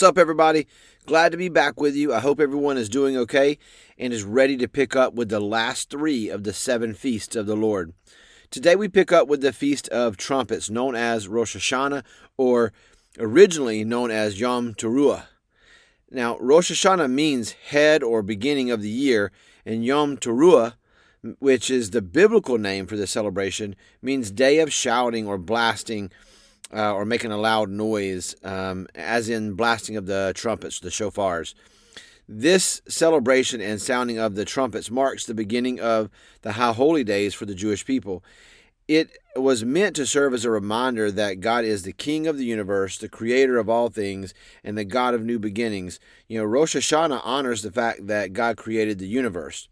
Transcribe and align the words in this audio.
What's 0.00 0.08
up, 0.08 0.16
everybody? 0.16 0.66
Glad 1.04 1.30
to 1.32 1.36
be 1.36 1.50
back 1.50 1.78
with 1.78 1.94
you. 1.94 2.14
I 2.14 2.20
hope 2.20 2.40
everyone 2.40 2.78
is 2.78 2.88
doing 2.88 3.18
okay 3.18 3.58
and 3.98 4.14
is 4.14 4.24
ready 4.24 4.56
to 4.56 4.66
pick 4.66 4.96
up 4.96 5.12
with 5.12 5.28
the 5.28 5.40
last 5.40 5.90
three 5.90 6.30
of 6.30 6.42
the 6.42 6.54
seven 6.54 6.94
feasts 6.94 7.36
of 7.36 7.44
the 7.44 7.54
Lord. 7.54 7.92
Today 8.50 8.74
we 8.76 8.88
pick 8.88 9.12
up 9.12 9.28
with 9.28 9.42
the 9.42 9.52
Feast 9.52 9.88
of 9.88 10.16
Trumpets, 10.16 10.70
known 10.70 10.94
as 10.96 11.28
Rosh 11.28 11.54
Hashanah, 11.54 12.02
or 12.38 12.72
originally 13.18 13.84
known 13.84 14.10
as 14.10 14.40
Yom 14.40 14.72
Teruah. 14.72 15.24
Now, 16.10 16.38
Rosh 16.38 16.72
Hashanah 16.72 17.10
means 17.10 17.52
head 17.68 18.02
or 18.02 18.22
beginning 18.22 18.70
of 18.70 18.80
the 18.80 18.88
year, 18.88 19.30
and 19.66 19.84
Yom 19.84 20.16
Teruah, 20.16 20.76
which 21.40 21.68
is 21.68 21.90
the 21.90 22.00
biblical 22.00 22.56
name 22.56 22.86
for 22.86 22.96
the 22.96 23.06
celebration, 23.06 23.76
means 24.00 24.30
day 24.30 24.60
of 24.60 24.72
shouting 24.72 25.26
or 25.26 25.36
blasting 25.36 26.10
uh, 26.72 26.94
or 26.94 27.04
making 27.04 27.32
a 27.32 27.36
loud 27.36 27.70
noise, 27.70 28.34
um, 28.44 28.86
as 28.94 29.28
in 29.28 29.54
blasting 29.54 29.96
of 29.96 30.06
the 30.06 30.32
trumpets, 30.34 30.80
the 30.80 30.88
shofars. 30.88 31.54
This 32.28 32.80
celebration 32.86 33.60
and 33.60 33.82
sounding 33.82 34.18
of 34.18 34.36
the 34.36 34.44
trumpets 34.44 34.90
marks 34.90 35.26
the 35.26 35.34
beginning 35.34 35.80
of 35.80 36.10
the 36.42 36.52
High 36.52 36.72
Holy 36.72 37.02
Days 37.02 37.34
for 37.34 37.44
the 37.44 37.56
Jewish 37.56 37.84
people. 37.84 38.22
It 38.86 39.10
was 39.34 39.64
meant 39.64 39.96
to 39.96 40.06
serve 40.06 40.34
as 40.34 40.44
a 40.44 40.50
reminder 40.50 41.10
that 41.10 41.40
God 41.40 41.64
is 41.64 41.82
the 41.82 41.92
King 41.92 42.26
of 42.26 42.38
the 42.38 42.44
universe, 42.44 42.98
the 42.98 43.08
creator 43.08 43.58
of 43.58 43.68
all 43.68 43.88
things, 43.88 44.32
and 44.62 44.78
the 44.78 44.84
God 44.84 45.14
of 45.14 45.24
new 45.24 45.38
beginnings. 45.38 45.98
You 46.28 46.38
know, 46.38 46.44
Rosh 46.44 46.76
Hashanah 46.76 47.20
honors 47.24 47.62
the 47.62 47.72
fact 47.72 48.06
that 48.06 48.32
God 48.32 48.56
created 48.56 48.98
the 48.98 49.08
universe. 49.08 49.68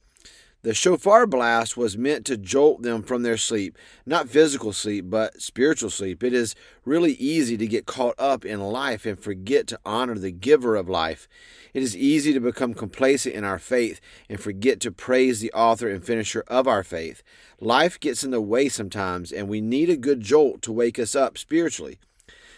The 0.62 0.74
shofar 0.74 1.24
blast 1.28 1.76
was 1.76 1.96
meant 1.96 2.26
to 2.26 2.36
jolt 2.36 2.82
them 2.82 3.04
from 3.04 3.22
their 3.22 3.36
sleep, 3.36 3.78
not 4.04 4.28
physical 4.28 4.72
sleep, 4.72 5.04
but 5.08 5.40
spiritual 5.40 5.88
sleep. 5.88 6.24
It 6.24 6.32
is 6.32 6.56
really 6.84 7.12
easy 7.12 7.56
to 7.56 7.66
get 7.68 7.86
caught 7.86 8.16
up 8.18 8.44
in 8.44 8.60
life 8.60 9.06
and 9.06 9.16
forget 9.16 9.68
to 9.68 9.78
honor 9.86 10.18
the 10.18 10.32
giver 10.32 10.74
of 10.74 10.88
life. 10.88 11.28
It 11.74 11.84
is 11.84 11.96
easy 11.96 12.32
to 12.32 12.40
become 12.40 12.74
complacent 12.74 13.36
in 13.36 13.44
our 13.44 13.60
faith 13.60 14.00
and 14.28 14.40
forget 14.40 14.80
to 14.80 14.90
praise 14.90 15.40
the 15.40 15.52
author 15.52 15.88
and 15.88 16.04
finisher 16.04 16.42
of 16.48 16.66
our 16.66 16.82
faith. 16.82 17.22
Life 17.60 18.00
gets 18.00 18.24
in 18.24 18.32
the 18.32 18.40
way 18.40 18.68
sometimes, 18.68 19.30
and 19.30 19.48
we 19.48 19.60
need 19.60 19.88
a 19.88 19.96
good 19.96 20.22
jolt 20.22 20.60
to 20.62 20.72
wake 20.72 20.98
us 20.98 21.14
up 21.14 21.38
spiritually 21.38 22.00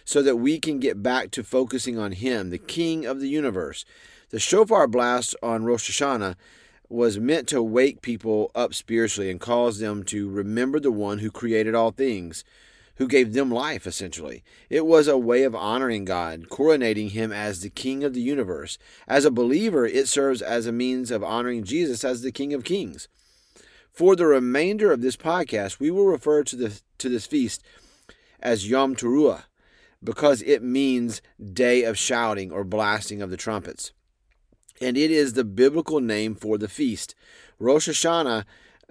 so 0.06 0.22
that 0.22 0.36
we 0.36 0.58
can 0.58 0.80
get 0.80 1.02
back 1.02 1.30
to 1.32 1.44
focusing 1.44 1.98
on 1.98 2.12
Him, 2.12 2.48
the 2.48 2.56
King 2.56 3.04
of 3.04 3.20
the 3.20 3.28
universe. 3.28 3.84
The 4.30 4.40
shofar 4.40 4.86
blast 4.86 5.36
on 5.42 5.64
Rosh 5.64 5.90
Hashanah 5.90 6.36
was 6.90 7.20
meant 7.20 7.46
to 7.48 7.62
wake 7.62 8.02
people 8.02 8.50
up 8.52 8.74
spiritually 8.74 9.30
and 9.30 9.40
cause 9.40 9.78
them 9.78 10.02
to 10.02 10.28
remember 10.28 10.80
the 10.80 10.90
one 10.90 11.18
who 11.18 11.30
created 11.30 11.72
all 11.72 11.92
things, 11.92 12.42
who 12.96 13.06
gave 13.06 13.32
them 13.32 13.48
life, 13.48 13.86
essentially. 13.86 14.42
It 14.68 14.84
was 14.84 15.06
a 15.06 15.16
way 15.16 15.44
of 15.44 15.54
honoring 15.54 16.04
God, 16.04 16.48
coronating 16.50 17.10
him 17.10 17.30
as 17.32 17.60
the 17.60 17.70
King 17.70 18.02
of 18.02 18.12
the 18.12 18.20
universe. 18.20 18.76
As 19.06 19.24
a 19.24 19.30
believer, 19.30 19.86
it 19.86 20.08
serves 20.08 20.42
as 20.42 20.66
a 20.66 20.72
means 20.72 21.12
of 21.12 21.22
honoring 21.22 21.62
Jesus 21.62 22.02
as 22.02 22.22
the 22.22 22.32
King 22.32 22.52
of 22.52 22.64
Kings. 22.64 23.06
For 23.92 24.16
the 24.16 24.26
remainder 24.26 24.90
of 24.90 25.00
this 25.00 25.16
podcast, 25.16 25.78
we 25.78 25.92
will 25.92 26.06
refer 26.06 26.42
to, 26.42 26.56
the, 26.56 26.80
to 26.98 27.08
this 27.08 27.24
feast 27.24 27.62
as 28.40 28.68
Yom 28.68 28.96
Teruah 28.96 29.44
because 30.02 30.42
it 30.42 30.62
means 30.62 31.22
day 31.40 31.84
of 31.84 31.96
shouting 31.96 32.50
or 32.50 32.64
blasting 32.64 33.22
of 33.22 33.30
the 33.30 33.36
trumpets 33.36 33.92
and 34.80 34.96
it 34.96 35.10
is 35.10 35.32
the 35.34 35.44
biblical 35.44 36.00
name 36.00 36.34
for 36.34 36.58
the 36.58 36.68
feast. 36.68 37.14
Rosh 37.58 37.88
Hashanah 37.88 38.44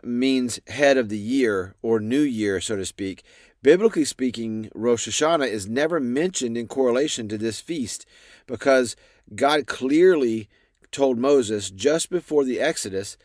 means 0.04 0.60
head 0.68 0.98
of 0.98 1.10
the 1.10 1.18
year 1.18 1.76
or 1.82 2.00
new 2.00 2.22
year, 2.22 2.62
so 2.62 2.76
to 2.76 2.86
speak. 2.86 3.24
Biblically 3.62 4.06
speaking, 4.06 4.70
Rosh 4.74 5.08
Hashanah 5.08 5.50
is 5.50 5.68
never 5.68 6.00
mentioned 6.00 6.58
in 6.58 6.68
correlation 6.68 7.28
to 7.28 7.38
this 7.38 7.60
feast 7.60 8.06
because 8.48 8.96
God 9.36 9.68
clearly 9.68 10.48
told 10.92 11.18
Moses 11.18 11.70
just 11.70 12.10
before 12.10 12.46
the 12.46 12.60
Exodus 12.60 13.18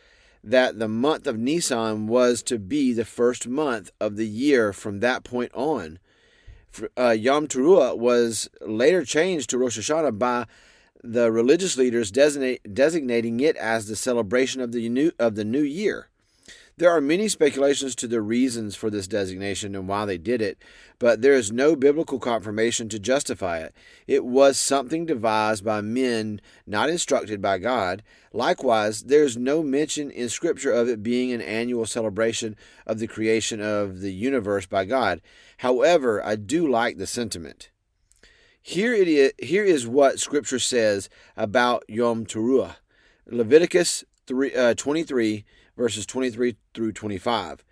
that 0.42 0.78
the 0.78 0.88
month 0.88 1.26
of 1.26 1.38
Nisan 1.38 2.06
was 2.06 2.42
to 2.42 2.58
be 2.58 2.92
the 2.92 3.04
first 3.04 3.47
month 3.47 3.91
of 4.00 4.16
the 4.16 4.26
year 4.26 4.72
from 4.72 5.00
that 5.00 5.24
point 5.24 5.53
on. 5.54 5.98
Uh, 6.98 7.10
Yom 7.10 7.47
Teruah 7.47 7.97
was 7.97 8.50
later 8.60 9.04
changed 9.04 9.50
to 9.50 9.58
Rosh 9.58 9.78
Hashanah 9.78 10.19
by 10.19 10.47
the 11.04 11.31
religious 11.31 11.76
leaders 11.76 12.10
designating 12.10 13.41
it 13.41 13.56
as 13.56 13.87
the 13.87 13.97
celebration 13.97 14.62
of 14.62 14.72
the 14.72 14.88
new 14.88 15.12
of 15.19 15.34
the 15.34 15.44
new 15.44 15.62
year. 15.62 16.09
There 16.76 16.91
are 16.91 17.00
many 17.00 17.28
speculations 17.28 17.94
to 17.97 18.09
the 18.09 18.20
reasons 18.20 18.75
for 18.75 18.91
this 18.91 19.06
designation 19.06 19.76
and 19.76 19.87
why 19.87 20.06
they 20.06 20.19
did 20.19 20.42
it, 20.42 20.59
but 20.98 21.22
there 21.22 21.34
is 21.34 21.53
no 21.53 21.76
biblical 21.76 22.19
confirmation 22.19 22.88
to 22.88 22.98
justify 22.98 23.59
it. 23.59 23.72
It 24.09 24.25
was 24.25 24.59
something 24.59 25.06
devised 25.06 25.65
by 25.65 25.82
men 25.82 26.41
not 26.66 26.91
instructed 26.91 27.41
by 27.41 27.59
God. 27.59 28.03
Likewise, 28.32 29.04
there 29.04 29.22
is 29.22 29.36
no 29.36 29.62
mention 29.62 30.10
in 30.10 30.28
Scripture 30.28 30.72
of 30.72 30.88
it 30.88 31.00
being 31.00 31.31
an 31.31 31.42
annual 31.42 31.86
celebration 31.86 32.56
of 32.88 32.98
the 32.98 33.06
creation 33.06 33.60
of 33.60 34.00
the 34.00 34.12
universe 34.12 34.66
by 34.66 34.84
God. 34.84 35.21
However, 35.59 36.25
I 36.25 36.34
do 36.34 36.66
like 36.66 36.97
the 36.97 37.06
sentiment. 37.06 37.71
Here 38.66 38.94
it 38.94 39.08
is. 39.08 39.32
Here 39.38 39.62
is 39.62 39.86
what 39.86 40.19
Scripture 40.19 40.58
says 40.58 41.10
about 41.36 41.84
Yom 41.86 42.25
Teruah. 42.25 42.76
Leviticus 43.26 44.04
3, 44.26 44.54
uh, 44.54 44.75
23 44.75 45.44
verses 45.76 46.06
23 46.06 46.56
through 46.72 46.92
25. 46.92 47.62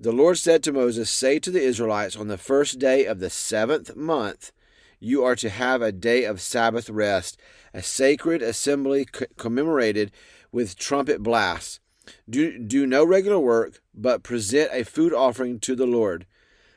The 0.00 0.10
Lord 0.10 0.38
said 0.38 0.62
to 0.62 0.72
Moses, 0.72 1.10
Say 1.10 1.38
to 1.38 1.50
the 1.50 1.60
Israelites, 1.60 2.16
on 2.16 2.28
the 2.28 2.38
first 2.38 2.78
day 2.78 3.04
of 3.04 3.20
the 3.20 3.28
seventh 3.28 3.94
month, 3.94 4.50
you 4.98 5.22
are 5.22 5.36
to 5.36 5.50
have 5.50 5.82
a 5.82 5.92
day 5.92 6.24
of 6.24 6.40
Sabbath 6.40 6.88
rest, 6.88 7.38
a 7.74 7.82
sacred 7.82 8.40
assembly 8.40 9.06
commemorated 9.36 10.10
with 10.50 10.78
trumpet 10.78 11.22
blasts. 11.22 11.78
Do, 12.26 12.58
do 12.58 12.86
no 12.86 13.04
regular 13.04 13.38
work, 13.38 13.82
but 13.94 14.22
present 14.22 14.70
a 14.72 14.82
food 14.82 15.12
offering 15.12 15.60
to 15.60 15.76
the 15.76 15.86
Lord. 15.86 16.24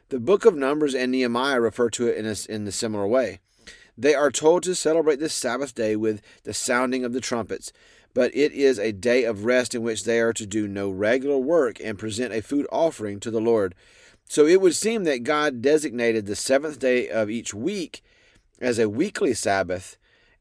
The 0.09 0.19
book 0.19 0.43
of 0.43 0.55
Numbers 0.55 0.93
and 0.93 1.13
Nehemiah 1.13 1.61
refer 1.61 1.89
to 1.91 2.07
it 2.07 2.17
in 2.17 2.25
a, 2.25 2.35
in 2.53 2.67
a 2.67 2.71
similar 2.73 3.07
way. 3.07 3.39
They 3.97 4.16
are 4.16 4.31
told 4.31 4.63
to 4.63 4.75
celebrate 4.75 5.19
this 5.19 5.34
Sabbath 5.34 5.75
day 5.75 5.96
with 5.96 6.22
the 6.44 6.53
sounding 6.53 7.03
of 7.06 7.13
the 7.13 7.22
trumpets, 7.22 7.72
but 8.13 8.35
it 8.35 8.52
is 8.52 8.79
a 8.79 8.91
day 8.91 9.24
of 9.24 9.46
rest 9.46 9.75
in 9.75 9.84
which 9.84 10.03
they 10.03 10.19
are 10.19 10.34
to 10.34 10.46
do 10.46 10.68
no 10.68 10.90
regular 10.90 11.38
work 11.38 11.79
and 11.84 12.00
present 12.00 12.34
a 12.34 12.41
food 12.41 12.68
offering 12.72 13.19
to 13.19 13.31
the 13.31 13.41
Lord. 13.41 13.75
So 14.25 14.46
it 14.46 14.62
would 14.62 14.75
seem 14.75 15.03
that 15.03 15.24
God 15.24 15.62
designated 15.62 16.25
the 16.25 16.35
seventh 16.35 16.79
day 16.79 17.09
of 17.09 17.29
each 17.29 17.53
week 17.53 18.02
as 18.59 18.79
a 18.79 18.90
weekly 18.90 19.34
Sabbath, 19.34 19.97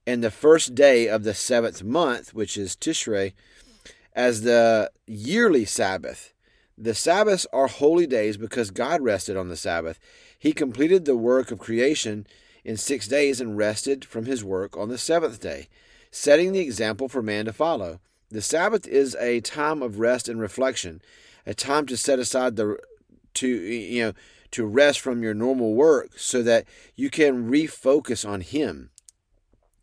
and 0.07 0.23
the 0.23 0.31
first 0.31 0.75
day 0.75 1.09
of 1.09 1.25
the 1.25 1.35
seventh 1.35 1.83
month, 1.83 2.35
which 2.35 2.57
is 2.57 2.77
Tishrei, 2.77 3.33
as 4.15 4.43
the 4.43 4.91
yearly 5.07 5.65
Sabbath. 5.65 6.33
The 6.77 6.95
Sabbaths 6.95 7.47
are 7.53 7.67
holy 7.67 8.07
days 8.07 8.37
because 8.37 8.71
God 8.71 9.03
rested 9.03 9.37
on 9.37 9.49
the 9.49 9.57
Sabbath. 9.57 9.99
He 10.39 10.53
completed 10.53 11.05
the 11.05 11.17
work 11.17 11.51
of 11.51 11.59
creation 11.59 12.27
in 12.65 12.77
six 12.77 13.09
days 13.09 13.41
and 13.41 13.57
rested 13.57 14.05
from 14.05 14.27
his 14.27 14.45
work 14.45 14.77
on 14.77 14.89
the 14.89 14.99
seventh 14.99 15.41
day, 15.41 15.69
setting 16.11 16.53
the 16.53 16.61
example 16.61 17.09
for 17.09 17.23
man 17.23 17.45
to 17.47 17.53
follow. 17.53 18.01
The 18.31 18.43
Sabbath 18.43 18.87
is 18.87 19.17
a 19.17 19.41
time 19.41 19.83
of 19.83 19.99
rest 19.99 20.29
and 20.29 20.41
reflection, 20.41 21.03
a 21.45 21.55
time 21.55 21.87
to 21.87 21.97
set 21.97 22.19
aside 22.19 22.57
the 22.57 22.79
to 23.35 23.49
you 23.49 24.03
know 24.03 24.13
to 24.53 24.67
rest 24.67 25.01
from 25.01 25.23
your 25.23 25.35
normal 25.35 25.75
work 25.75 26.19
so 26.19 26.43
that 26.43 26.67
you 26.95 27.11
can 27.11 27.51
refocus 27.51 28.29
on 28.29 28.41
him. 28.41 28.91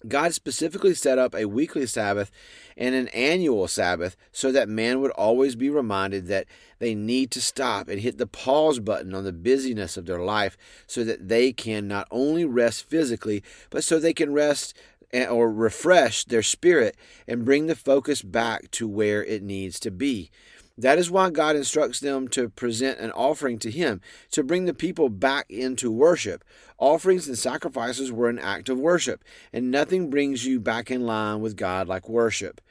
God 0.08 0.34
specifically 0.34 0.94
set 0.94 1.18
up 1.18 1.34
a 1.34 1.46
weekly 1.46 1.86
Sabbath 1.86 2.30
and 2.76 2.94
an 2.94 3.08
annual 3.10 3.68
Sabbath 3.68 4.16
so 4.32 4.52
that 4.52 4.70
man 4.70 5.02
would 5.02 5.12
always 5.12 5.56
be 5.56 5.70
reminded 5.70 6.28
that 6.28 6.46
they 6.80 6.94
need 6.94 7.32
to 7.32 7.42
stop 7.42 7.88
and 7.88 8.00
hit 8.00 8.18
the 8.18 8.28
pause 8.28 8.80
button 8.80 9.16
on 9.16 9.24
the 9.24 9.34
busyness 9.34 9.98
of 9.98 10.06
their 10.06 10.22
life 10.22 10.58
so 10.86 11.04
that 11.04 11.28
they 11.28 11.52
can 11.52 11.88
not 11.88 12.08
only 12.12 12.46
rest 12.46 12.88
physically, 12.88 13.44
but 13.70 13.84
so 13.84 13.98
they 13.98 14.14
can 14.14 14.34
rest 14.34 14.76
or 15.14 15.52
refresh 15.52 16.26
their 16.26 16.44
spirit 16.44 16.96
and 17.28 17.46
bring 17.46 17.68
the 17.68 17.76
focus 17.76 18.22
back 18.22 18.70
to 18.72 18.88
where 18.88 19.24
it 19.24 19.42
needs 19.42 19.80
to 19.80 19.90
be. 19.90 20.30
That 20.78 21.00
is 21.00 21.10
why 21.10 21.32
God 21.32 21.56
instructs 21.56 22.00
them 22.00 22.28
to 22.30 22.50
present 22.50 23.00
an 23.00 23.12
offering 23.12 23.58
to 23.60 23.72
Him, 23.72 24.00
to 24.32 24.44
bring 24.44 24.66
the 24.66 24.74
people 24.74 25.10
back 25.10 25.50
into 25.50 25.92
worship. 25.92 26.44
Offerings 26.78 27.28
and 27.28 27.38
sacrifices 27.38 28.12
were 28.12 28.30
an 28.30 28.38
act 28.38 28.70
of 28.70 28.78
worship, 28.78 29.24
and 29.52 29.72
nothing 29.72 30.10
brings 30.10 30.46
you 30.46 30.60
back 30.60 30.92
in 30.92 31.06
line 31.06 31.42
with 31.42 31.56
God 31.56 31.88
like 31.88 32.08
worship. 32.08 32.62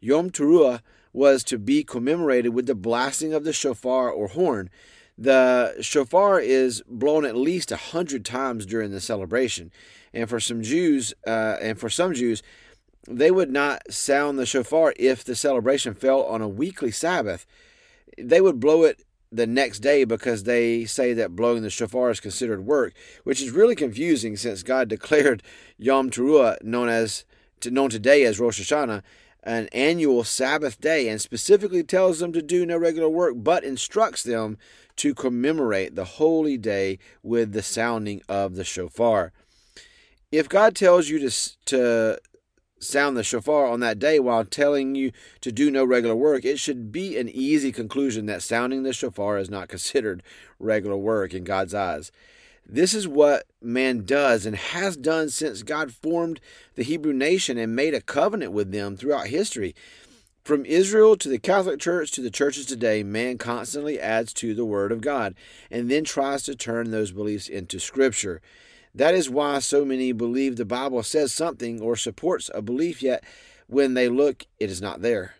Yom 0.00 0.30
Teruah 0.30 0.80
was 1.12 1.42
to 1.44 1.58
be 1.58 1.82
commemorated 1.82 2.54
with 2.54 2.66
the 2.66 2.74
blasting 2.74 3.32
of 3.34 3.42
the 3.42 3.52
shofar 3.52 4.10
or 4.10 4.28
horn. 4.28 4.70
The 5.18 5.76
shofar 5.80 6.38
is 6.38 6.82
blown 6.86 7.24
at 7.24 7.34
least 7.34 7.72
a 7.72 7.76
hundred 7.76 8.24
times 8.24 8.66
during 8.66 8.90
the 8.92 9.00
celebration, 9.00 9.72
and 10.12 10.28
for 10.28 10.38
some 10.38 10.62
Jews, 10.62 11.14
uh, 11.26 11.56
and 11.60 11.80
for 11.80 11.88
some 11.88 12.12
Jews, 12.12 12.42
they 13.08 13.30
would 13.30 13.50
not 13.50 13.92
sound 13.92 14.38
the 14.38 14.46
shofar 14.46 14.94
if 14.96 15.24
the 15.24 15.34
celebration 15.34 15.94
fell 15.94 16.22
on 16.22 16.42
a 16.42 16.48
weekly 16.48 16.90
Sabbath. 16.90 17.46
They 18.18 18.40
would 18.40 18.60
blow 18.60 18.84
it 18.84 19.02
the 19.30 19.46
next 19.46 19.80
day 19.80 20.04
because 20.04 20.44
they 20.44 20.84
say 20.84 21.12
that 21.12 21.36
blowing 21.36 21.62
the 21.62 21.70
shofar 21.70 22.10
is 22.10 22.20
considered 22.20 22.64
work, 22.64 22.94
which 23.24 23.40
is 23.40 23.50
really 23.50 23.74
confusing 23.74 24.36
since 24.36 24.62
God 24.62 24.88
declared 24.88 25.42
Yom 25.78 26.10
Teruah, 26.10 26.62
known 26.62 26.88
as 26.88 27.24
known 27.64 27.90
today 27.90 28.24
as 28.24 28.38
Rosh 28.38 28.60
Hashanah, 28.60 29.02
an 29.42 29.68
annual 29.72 30.24
Sabbath 30.24 30.80
day, 30.80 31.08
and 31.08 31.20
specifically 31.20 31.82
tells 31.82 32.18
them 32.18 32.32
to 32.32 32.42
do 32.42 32.66
no 32.66 32.76
regular 32.76 33.08
work, 33.08 33.34
but 33.36 33.64
instructs 33.64 34.22
them 34.22 34.58
to 34.96 35.14
commemorate 35.14 35.94
the 35.94 36.04
holy 36.04 36.56
day 36.56 36.98
with 37.22 37.52
the 37.52 37.62
sounding 37.62 38.22
of 38.28 38.56
the 38.56 38.64
shofar. 38.64 39.32
If 40.32 40.48
God 40.48 40.74
tells 40.74 41.08
you 41.08 41.18
to 41.20 41.30
to 41.66 42.18
sound 42.78 43.16
the 43.16 43.24
shofar 43.24 43.66
on 43.66 43.80
that 43.80 43.98
day 43.98 44.18
while 44.18 44.44
telling 44.44 44.94
you 44.94 45.12
to 45.40 45.50
do 45.50 45.70
no 45.70 45.84
regular 45.84 46.14
work, 46.14 46.44
it 46.44 46.58
should 46.58 46.92
be 46.92 47.16
an 47.16 47.28
easy 47.28 47.72
conclusion 47.72 48.26
that 48.26 48.42
sounding 48.42 48.82
the 48.82 48.92
shofar 48.92 49.38
is 49.38 49.50
not 49.50 49.68
considered 49.76 50.22
regular 50.58 50.96
work 50.96 51.34
in 51.34 51.44
God's 51.44 51.74
eyes. 51.74 52.12
This 52.68 52.94
is 52.94 53.06
what 53.06 53.44
man 53.62 54.04
does 54.04 54.44
and 54.44 54.56
has 54.56 54.96
done 54.96 55.30
since 55.30 55.62
God 55.62 55.92
formed 55.92 56.40
the 56.74 56.82
Hebrew 56.82 57.12
nation 57.12 57.58
and 57.58 57.76
made 57.76 57.94
a 57.94 58.00
covenant 58.00 58.50
with 58.52 58.72
them 58.72 58.96
throughout 58.96 59.28
history. 59.28 59.74
From 60.42 60.64
Israel 60.64 61.16
to 61.16 61.28
the 61.28 61.38
Catholic 61.38 61.80
Church 61.80 62.10
to 62.12 62.20
the 62.20 62.30
churches 62.30 62.66
today, 62.66 63.02
man 63.02 63.38
constantly 63.38 64.00
adds 64.00 64.32
to 64.34 64.54
the 64.54 64.64
Word 64.64 64.90
of 64.90 65.00
God 65.00 65.34
and 65.70 65.90
then 65.90 66.04
tries 66.04 66.42
to 66.44 66.56
turn 66.56 66.90
those 66.90 67.12
beliefs 67.12 67.48
into 67.48 67.78
Scripture. 67.78 68.40
That 68.96 69.14
is 69.14 69.28
why 69.28 69.58
so 69.58 69.84
many 69.84 70.12
believe 70.12 70.56
the 70.56 70.64
Bible 70.64 71.02
says 71.02 71.30
something 71.30 71.82
or 71.82 71.96
supports 71.96 72.50
a 72.54 72.62
belief, 72.62 73.02
yet 73.02 73.22
when 73.66 73.92
they 73.92 74.08
look, 74.08 74.46
it 74.58 74.70
is 74.70 74.80
not 74.80 75.02
there. 75.02 75.34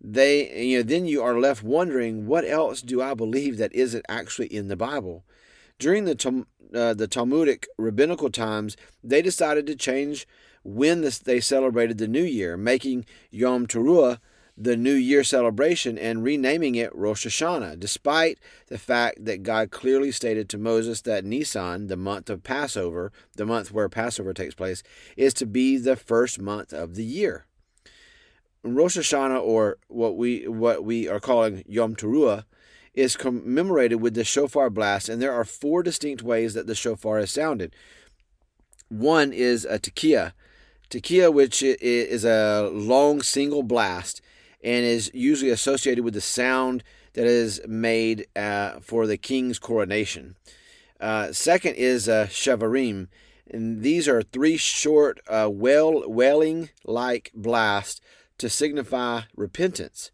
They, 0.00 0.64
you 0.64 0.78
know, 0.78 0.82
then 0.82 1.04
you 1.04 1.22
are 1.22 1.38
left 1.38 1.62
wondering, 1.62 2.26
what 2.26 2.46
else 2.46 2.80
do 2.80 3.02
I 3.02 3.12
believe 3.12 3.58
that 3.58 3.74
isn't 3.74 4.06
actually 4.08 4.46
in 4.46 4.68
the 4.68 4.76
Bible? 4.76 5.24
During 5.78 6.06
the 6.06 6.46
uh, 6.74 6.94
the 6.94 7.06
Talmudic 7.06 7.68
rabbinical 7.76 8.30
times, 8.30 8.78
they 9.04 9.20
decided 9.20 9.66
to 9.66 9.76
change 9.76 10.26
when 10.64 11.02
this, 11.02 11.18
they 11.18 11.38
celebrated 11.38 11.98
the 11.98 12.08
New 12.08 12.24
Year, 12.24 12.56
making 12.56 13.04
Yom 13.30 13.66
Teruah 13.66 14.20
the 14.56 14.76
New 14.76 14.94
Year 14.94 15.22
celebration 15.22 15.98
and 15.98 16.24
renaming 16.24 16.76
it 16.76 16.94
Rosh 16.94 17.26
Hashanah, 17.26 17.78
despite 17.78 18.38
the 18.68 18.78
fact 18.78 19.24
that 19.24 19.42
God 19.42 19.70
clearly 19.70 20.10
stated 20.10 20.48
to 20.48 20.58
Moses 20.58 21.02
that 21.02 21.24
Nisan, 21.24 21.88
the 21.88 21.96
month 21.96 22.30
of 22.30 22.42
Passover, 22.42 23.12
the 23.36 23.44
month 23.44 23.70
where 23.70 23.88
Passover 23.88 24.32
takes 24.32 24.54
place, 24.54 24.82
is 25.16 25.34
to 25.34 25.46
be 25.46 25.76
the 25.76 25.96
first 25.96 26.40
month 26.40 26.72
of 26.72 26.94
the 26.94 27.04
year. 27.04 27.46
Rosh 28.62 28.96
Hashanah, 28.96 29.42
or 29.42 29.78
what 29.88 30.16
we 30.16 30.48
what 30.48 30.84
we 30.84 31.06
are 31.06 31.20
calling 31.20 31.62
Yom 31.66 31.94
Teruah, 31.94 32.44
is 32.94 33.14
commemorated 33.14 34.00
with 34.00 34.14
the 34.14 34.24
shofar 34.24 34.70
blast, 34.70 35.08
and 35.08 35.20
there 35.20 35.32
are 35.32 35.44
four 35.44 35.82
distinct 35.82 36.22
ways 36.22 36.54
that 36.54 36.66
the 36.66 36.74
shofar 36.74 37.18
is 37.18 37.30
sounded. 37.30 37.76
One 38.88 39.32
is 39.32 39.64
a 39.64 39.78
tekiah, 39.78 40.32
tekiah, 40.88 41.32
which 41.32 41.62
is 41.62 42.24
a 42.24 42.70
long 42.72 43.20
single 43.20 43.62
blast 43.62 44.22
and 44.66 44.84
is 44.84 45.12
usually 45.14 45.50
associated 45.52 46.02
with 46.02 46.12
the 46.12 46.20
sound 46.20 46.82
that 47.12 47.24
is 47.24 47.62
made 47.68 48.26
uh, 48.34 48.80
for 48.80 49.06
the 49.06 49.16
king's 49.16 49.60
coronation. 49.60 50.34
Uh, 51.00 51.30
second 51.30 51.76
is 51.76 52.08
uh, 52.08 52.26
shavarim, 52.28 53.06
and 53.48 53.82
these 53.82 54.08
are 54.08 54.22
three 54.22 54.56
short 54.56 55.20
uh, 55.28 55.48
wail, 55.48 56.02
wailing 56.10 56.70
like 56.84 57.30
blasts 57.32 58.00
to 58.38 58.50
signify 58.50 59.20
repentance. 59.36 60.10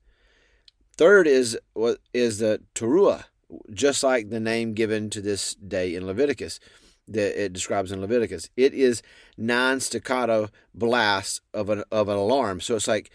Third 0.99 1.27
is 1.27 1.59
what 1.73 1.99
is 2.13 2.39
the 2.39 2.61
teruah, 2.75 3.25
just 3.73 4.03
like 4.03 4.29
the 4.29 4.39
name 4.39 4.75
given 4.75 5.09
to 5.11 5.23
this 5.23 5.55
day 5.55 5.95
in 5.95 6.07
Leviticus 6.07 6.61
that 7.09 7.43
it 7.43 7.53
describes 7.53 7.91
in 7.91 8.01
Leviticus. 8.01 8.51
It 8.57 8.75
is 8.75 9.03
nine 9.37 9.81
staccato 9.81 10.51
blasts 10.75 11.41
of 11.55 11.71
an 11.71 11.85
of 11.91 12.09
an 12.09 12.17
alarm. 12.17 12.61
So 12.61 12.77
it's 12.77 12.89
like 12.89 13.11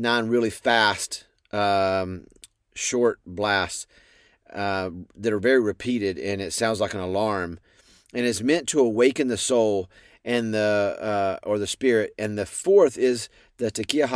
nine 0.00 0.28
really 0.28 0.50
fast, 0.50 1.24
um, 1.52 2.26
short 2.74 3.20
blasts 3.26 3.86
uh, 4.52 4.90
that 5.16 5.32
are 5.32 5.38
very 5.38 5.60
repeated, 5.60 6.18
and 6.18 6.40
it 6.40 6.52
sounds 6.52 6.80
like 6.80 6.94
an 6.94 7.00
alarm, 7.00 7.58
and 8.14 8.26
it's 8.26 8.42
meant 8.42 8.68
to 8.68 8.80
awaken 8.80 9.28
the 9.28 9.36
soul 9.36 9.88
and 10.24 10.52
the 10.52 10.96
uh, 11.00 11.38
or 11.42 11.58
the 11.58 11.66
spirit. 11.66 12.12
And 12.18 12.36
the 12.36 12.46
fourth 12.46 12.98
is 12.98 13.28
the 13.58 13.70
tekiah 13.70 14.08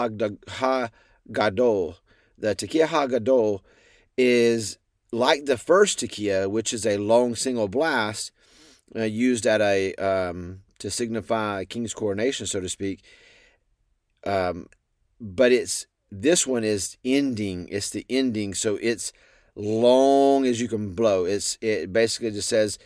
hagadol. 1.31 1.96
The 2.36 2.54
tekiah 2.56 2.86
hagadol 2.86 3.60
is 4.16 4.78
like 5.12 5.46
the 5.46 5.58
first 5.58 6.00
tekiah, 6.00 6.50
which 6.50 6.72
is 6.72 6.84
a 6.86 6.98
long 6.98 7.36
single 7.36 7.69
blast 7.69 8.32
uh, 8.96 9.02
used 9.02 9.46
at 9.46 9.60
a 9.60 9.94
um, 9.94 10.60
to 10.78 10.90
signify 10.90 11.62
a 11.62 11.64
king's 11.64 11.94
coronation, 11.94 12.46
so 12.46 12.60
to 12.60 12.69
speak. 12.69 13.02
Um, 14.26 14.69
but 15.24 15.50
it's 15.52 15.86
this 16.12 16.46
one 16.46 16.62
is 16.62 16.98
ending. 17.04 17.66
It's 17.70 17.90
the 17.90 18.04
ending, 18.10 18.54
so 18.54 18.78
it's 18.80 19.12
long 19.56 20.44
as 20.44 20.60
you 20.60 20.68
can 20.68 20.94
blow. 20.94 21.24
It's 21.24 21.56
it 21.62 21.92
basically 21.92 22.30
just 22.30 22.48
says 22.48 22.78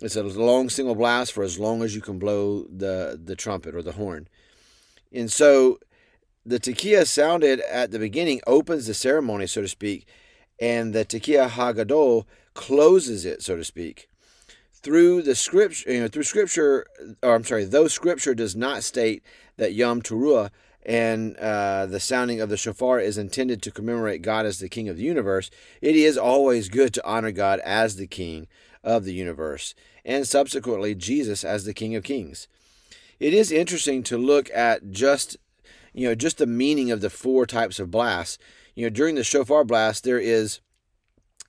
it's 0.00 0.14
a 0.14 0.22
long 0.22 0.68
single 0.68 0.94
blast 0.94 1.32
for 1.32 1.42
as 1.42 1.58
long 1.58 1.82
as 1.82 1.94
you 1.94 2.02
can 2.02 2.18
blow 2.18 2.64
the 2.64 3.18
the 3.22 3.34
trumpet 3.34 3.74
or 3.74 3.82
the 3.82 3.92
horn. 3.92 4.28
And 5.12 5.32
so 5.32 5.78
the 6.44 6.60
tekiah 6.60 7.06
sounded 7.06 7.60
at 7.60 7.90
the 7.90 7.98
beginning 7.98 8.42
opens 8.46 8.86
the 8.86 8.94
ceremony, 8.94 9.46
so 9.46 9.62
to 9.62 9.68
speak, 9.68 10.06
and 10.60 10.92
the 10.92 11.06
tekiah 11.06 11.48
hagadol 11.48 12.26
closes 12.52 13.24
it, 13.24 13.42
so 13.42 13.56
to 13.56 13.64
speak. 13.64 14.08
Through 14.80 15.22
the 15.22 15.34
scripture, 15.34 15.92
you 15.92 16.00
know, 16.00 16.08
through 16.08 16.22
scripture, 16.22 16.86
or 17.22 17.34
I'm 17.34 17.44
sorry, 17.44 17.64
though 17.64 17.88
scripture 17.88 18.34
does 18.34 18.54
not 18.54 18.84
state 18.84 19.22
that 19.56 19.72
Yom 19.72 20.02
Teruah 20.02 20.50
and 20.88 21.36
uh, 21.36 21.84
the 21.84 22.00
sounding 22.00 22.40
of 22.40 22.48
the 22.48 22.56
shofar 22.56 22.98
is 22.98 23.18
intended 23.18 23.60
to 23.60 23.70
commemorate 23.70 24.22
God 24.22 24.46
as 24.46 24.58
the 24.58 24.70
King 24.70 24.88
of 24.88 24.96
the 24.96 25.02
universe, 25.02 25.50
it 25.82 25.94
is 25.94 26.16
always 26.16 26.70
good 26.70 26.94
to 26.94 27.06
honor 27.06 27.30
God 27.30 27.60
as 27.60 27.96
the 27.96 28.06
King 28.06 28.48
of 28.82 29.04
the 29.04 29.12
universe, 29.12 29.74
and 30.02 30.26
subsequently 30.26 30.94
Jesus 30.94 31.44
as 31.44 31.66
the 31.66 31.74
King 31.74 31.94
of 31.94 32.04
kings. 32.04 32.48
It 33.20 33.34
is 33.34 33.52
interesting 33.52 34.02
to 34.04 34.16
look 34.16 34.48
at 34.54 34.90
just 34.90 35.36
you 35.92 36.08
know 36.08 36.14
just 36.14 36.38
the 36.38 36.46
meaning 36.46 36.90
of 36.90 37.02
the 37.02 37.10
four 37.10 37.44
types 37.44 37.78
of 37.78 37.90
blasts. 37.90 38.38
You 38.74 38.86
know, 38.86 38.90
during 38.90 39.14
the 39.14 39.24
shofar 39.24 39.64
blast, 39.64 40.04
there 40.04 40.20
is 40.20 40.60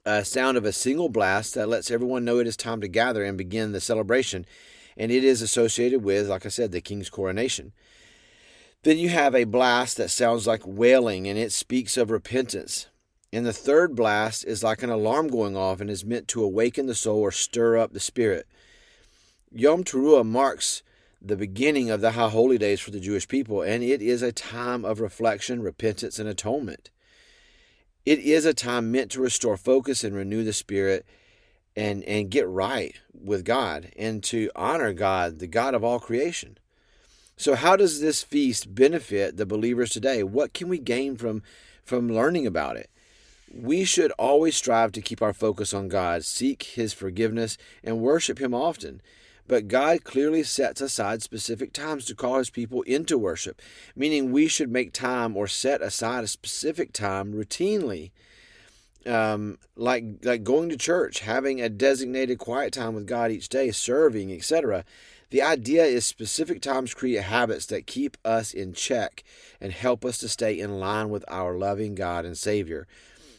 a 0.04 0.26
sound 0.26 0.58
of 0.58 0.66
a 0.66 0.74
single 0.74 1.08
blast 1.08 1.54
that 1.54 1.70
lets 1.70 1.92
everyone 1.92 2.26
know 2.26 2.40
it 2.40 2.48
is 2.48 2.58
time 2.58 2.82
to 2.82 2.90
gather 2.90 3.24
and 3.24 3.38
begin 3.38 3.72
the 3.72 3.80
celebration, 3.80 4.46
and 4.98 5.14
it 5.14 5.24
is 5.24 5.42
associated 5.42 6.04
with, 6.04 6.28
like 6.28 6.46
I 6.46 6.50
said, 6.50 6.74
the 6.74 6.82
king's 6.82 7.10
coronation. 7.10 7.72
Then 8.84 8.98
you 8.98 9.10
have 9.10 9.36
a 9.36 9.44
blast 9.44 9.98
that 9.98 10.10
sounds 10.10 10.48
like 10.48 10.62
wailing 10.66 11.28
and 11.28 11.38
it 11.38 11.52
speaks 11.52 11.98
of 11.98 12.10
repentance. 12.10 12.88
And 13.32 13.46
the 13.46 13.54
third 13.54 13.96
blast 13.96 14.46
is 14.46 14.64
like 14.64 14.82
an 14.82 14.90
alarm 14.90 15.28
going 15.28 15.58
off 15.58 15.82
and 15.82 15.90
is 15.90 16.06
meant 16.06 16.28
to 16.30 16.44
awaken 16.44 16.86
the 16.88 16.96
soul 16.96 17.20
or 17.20 17.32
stir 17.32 17.78
up 17.78 17.94
the 17.94 18.00
spirit. 18.00 18.48
Yom 19.52 19.84
Teruah 19.84 20.26
marks 20.26 20.82
the 21.22 21.36
beginning 21.36 21.90
of 21.90 22.02
the 22.02 22.12
high 22.12 22.30
holy 22.30 22.58
days 22.58 22.80
for 22.80 22.92
the 22.92 23.00
Jewish 23.00 23.28
people, 23.28 23.62
and 23.62 23.84
it 23.84 24.02
is 24.02 24.22
a 24.22 24.32
time 24.32 24.86
of 24.86 25.02
reflection, 25.02 25.62
repentance, 25.62 26.18
and 26.18 26.30
atonement. 26.30 26.90
It 28.06 28.20
is 28.20 28.46
a 28.46 28.54
time 28.54 28.92
meant 28.92 29.12
to 29.12 29.22
restore 29.22 29.58
focus 29.58 30.04
and 30.04 30.16
renew 30.16 30.44
the 30.44 30.54
spirit 30.54 31.06
and, 31.76 32.04
and 32.06 32.32
get 32.32 32.48
right 32.48 32.96
with 33.14 33.44
God 33.44 33.92
and 33.98 34.24
to 34.26 34.50
honor 34.56 34.94
God, 34.94 35.40
the 35.40 35.48
God 35.48 35.74
of 35.74 35.84
all 35.84 36.00
creation. 36.00 36.58
So, 37.40 37.56
how 37.56 37.78
does 37.78 38.02
this 38.02 38.22
feast 38.22 38.76
benefit 38.76 39.38
the 39.38 39.46
believers 39.46 39.92
today? 39.92 40.24
What 40.24 40.54
can 40.54 40.68
we 40.68 40.78
gain 40.78 41.16
from, 41.16 41.42
from 41.86 42.12
learning 42.12 42.46
about 42.46 42.76
it? 42.76 42.90
We 43.50 43.86
should 43.86 44.12
always 44.20 44.58
strive 44.58 44.92
to 44.92 45.02
keep 45.02 45.22
our 45.22 45.32
focus 45.32 45.74
on 45.74 45.88
God, 45.88 46.26
seek 46.26 46.64
His 46.64 46.92
forgiveness, 46.92 47.58
and 47.82 48.02
worship 48.02 48.42
Him 48.42 48.54
often. 48.54 49.02
But 49.48 49.70
God 49.70 50.04
clearly 50.04 50.44
sets 50.44 50.82
aside 50.82 51.24
specific 51.24 51.72
times 51.72 52.04
to 52.06 52.14
call 52.14 52.40
His 52.40 52.50
people 52.50 52.82
into 52.82 53.18
worship, 53.18 53.62
meaning 53.96 54.34
we 54.34 54.50
should 54.50 54.70
make 54.70 54.92
time 54.92 55.38
or 55.38 55.48
set 55.48 55.82
aside 55.82 56.26
a 56.26 56.28
specific 56.28 56.92
time 56.92 57.32
routinely. 57.32 58.12
Um, 59.06 59.60
like 59.78 60.04
like 60.24 60.44
going 60.44 60.68
to 60.68 60.78
church, 60.78 61.22
having 61.22 61.62
a 61.62 61.70
designated 61.70 62.38
quiet 62.38 62.74
time 62.74 62.96
with 62.96 63.08
God 63.08 63.32
each 63.32 63.48
day, 63.48 63.72
serving, 63.72 64.30
etc. 64.30 64.84
The 65.30 65.42
idea 65.42 65.84
is 65.84 66.06
specific 66.06 66.62
times 66.62 66.94
create 66.94 67.24
habits 67.24 67.68
that 67.68 67.88
keep 67.88 68.18
us 68.26 68.54
in 68.54 68.74
check 68.74 69.24
and 69.62 69.72
help 69.72 70.04
us 70.04 70.18
to 70.20 70.28
stay 70.30 70.60
in 70.60 70.80
line 70.80 71.10
with 71.10 71.24
our 71.28 71.56
loving 71.58 71.96
God 71.96 72.26
and 72.26 72.38
Savior. 72.38 72.88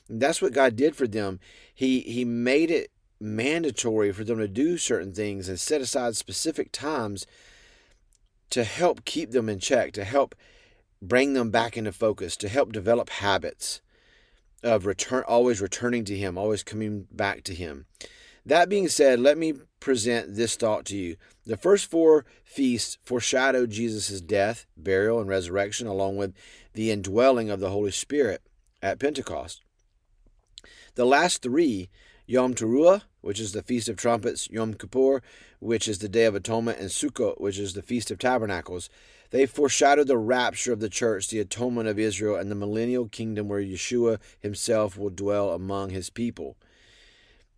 And 0.09 0.21
that's 0.21 0.41
what 0.41 0.53
God 0.53 0.77
did 0.77 0.95
for 0.95 1.09
them. 1.09 1.41
He 1.75 2.01
he 2.01 2.25
made 2.25 2.71
it 2.71 2.91
mandatory 3.21 4.13
for 4.13 4.25
them 4.25 4.39
to 4.39 4.49
do 4.49 4.79
certain 4.79 5.13
things 5.13 5.49
and 5.49 5.59
set 5.59 5.81
aside 5.81 6.17
specific 6.17 6.73
times 6.73 7.27
to 8.51 8.65
help 8.65 9.05
keep 9.05 9.31
them 9.31 9.49
in 9.49 9.59
check, 9.59 9.93
to 9.93 10.05
help 10.05 10.35
bring 11.03 11.35
them 11.35 11.51
back 11.51 11.77
into 11.77 11.93
focus, 11.93 12.37
to 12.37 12.49
help 12.49 12.73
develop 12.73 13.11
habits. 13.11 13.81
of 14.63 14.87
return, 14.87 15.25
always 15.27 15.61
returning 15.61 16.05
to 16.05 16.17
Him, 16.17 16.37
always 16.37 16.63
coming 16.63 17.07
back 17.11 17.43
to 17.45 17.55
Him. 17.55 17.87
That 18.45 18.69
being 18.69 18.89
said, 18.89 19.21
let 19.21 19.37
me 19.39 19.55
present 19.81 20.35
this 20.35 20.57
thought 20.57 20.85
to 20.87 20.97
you. 20.97 21.17
The 21.47 21.57
first 21.57 21.91
four 21.91 22.25
feasts 22.45 22.99
foreshadow 23.03 23.67
Jesus' 23.67 24.21
death, 24.21 24.67
burial, 24.77 25.21
and 25.21 25.29
resurrection, 25.29 25.87
along 25.87 26.17
with 26.17 26.35
the 26.75 26.91
indwelling 26.91 27.51
of 27.51 27.61
the 27.61 27.71
Holy 27.71 27.91
Spirit 27.91 28.43
at 28.83 28.99
Pentecost. 28.99 29.63
The 30.95 31.07
last 31.07 31.43
three, 31.43 31.91
Yom 32.27 32.55
Teruah, 32.55 33.03
which 33.21 33.41
is 33.41 33.53
the 33.53 33.63
Feast 33.63 33.89
of 33.89 33.97
Trumpets, 33.97 34.49
Yom 34.51 34.75
Kippur, 34.75 35.23
which 35.59 35.89
is 35.89 35.99
the 35.99 36.09
Day 36.09 36.25
of 36.25 36.35
Atonement, 36.35 36.79
and 36.79 36.89
Sukkot, 36.89 37.41
which 37.41 37.59
is 37.59 37.75
the 37.75 37.83
Feast 37.83 38.11
of 38.11 38.19
Tabernacles, 38.19 38.89
they 39.31 39.47
foreshadow 39.47 40.05
the 40.05 40.19
rapture 40.19 40.73
of 40.73 40.81
the 40.81 40.89
church, 40.89 41.29
the 41.29 41.39
atonement 41.39 41.89
of 41.89 41.99
Israel, 41.99 42.37
and 42.37 42.51
the 42.51 42.57
millennial 42.57 43.09
kingdom 43.09 43.49
where 43.49 43.63
Yeshua 43.63 44.19
himself 44.41 44.97
will 44.97 45.11
dwell 45.11 45.51
among 45.51 45.91
his 45.91 46.11
people. 46.11 46.57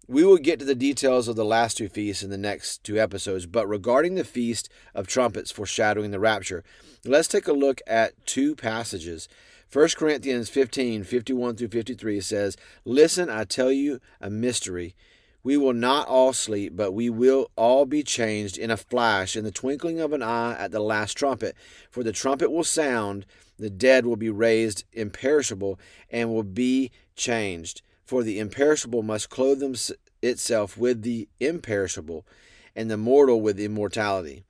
We 0.09 0.25
will 0.25 0.39
get 0.39 0.59
to 0.59 0.65
the 0.65 0.75
details 0.75 1.29
of 1.29 1.37
the 1.37 1.45
last 1.45 1.77
two 1.77 1.89
feasts 1.89 2.25
in 2.25 2.31
the 2.31 2.37
next 2.37 2.83
two 2.83 2.99
episodes, 2.99 3.47
but 3.47 3.69
regarding 3.69 4.17
the 4.17 4.25
Feast 4.25 4.69
of 4.97 5.07
Trumpets 5.07 5.53
foreshadowing 5.53 6.11
the 6.11 6.19
rapture, 6.19 6.65
let's 7.05 7.29
take 7.29 7.47
a 7.47 7.53
look 7.53 7.81
at 7.87 8.27
two 8.27 8.57
passages. 8.57 9.29
1 9.73 9.91
Corinthians 9.97 10.51
15 10.51 11.05
51 11.05 11.55
through 11.55 11.69
53 11.69 12.21
says, 12.21 12.57
Listen, 12.85 13.31
I 13.31 13.45
tell 13.45 13.71
you 13.71 14.01
a 14.21 14.29
mystery. 14.29 14.97
We 15.45 15.57
will 15.57 15.73
not 15.73 16.09
all 16.09 16.33
sleep, 16.33 16.75
but 16.75 16.93
we 16.93 17.09
will 17.09 17.51
all 17.55 17.87
be 17.87 18.03
changed 18.03 18.59
in 18.59 18.73
a 18.73 18.77
flash, 18.77 19.37
in 19.37 19.45
the 19.45 19.51
twinkling 19.53 20.01
of 20.01 20.13
an 20.13 20.23
eye, 20.23 20.57
at 20.59 20.73
the 20.73 20.81
last 20.81 21.15
trumpet. 21.15 21.57
For 21.91 22.03
the 22.03 22.13
trumpet 22.13 22.51
will 22.51 22.65
sound, 22.65 23.25
the 23.57 23.71
dead 23.71 24.05
will 24.05 24.17
be 24.17 24.31
raised 24.31 24.85
imperishable, 24.93 25.79
and 26.11 26.29
will 26.29 26.43
be 26.43 26.91
changed. 27.15 27.83
For 28.05 28.23
the 28.23 28.39
imperishable 28.39 29.03
must 29.03 29.31
clothe 29.31 29.61
them, 29.61 29.75
itself 30.23 30.77
with 30.77 31.03
the 31.03 31.29
imperishable, 31.41 32.27
and 32.75 32.91
the 32.91 32.97
mortal 32.97 33.41
with 33.41 33.61
immortality. 33.61 34.45